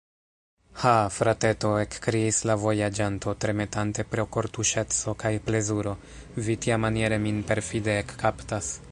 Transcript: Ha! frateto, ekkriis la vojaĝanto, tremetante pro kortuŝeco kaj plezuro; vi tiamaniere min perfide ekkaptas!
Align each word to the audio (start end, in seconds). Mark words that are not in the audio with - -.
Ha! 0.83 0.91
frateto, 1.17 1.73
ekkriis 1.81 2.39
la 2.51 2.55
vojaĝanto, 2.61 3.33
tremetante 3.45 4.05
pro 4.13 4.25
kortuŝeco 4.37 5.13
kaj 5.25 5.31
plezuro; 5.49 5.93
vi 6.47 6.55
tiamaniere 6.65 7.21
min 7.27 7.43
perfide 7.53 7.99
ekkaptas! 8.05 8.71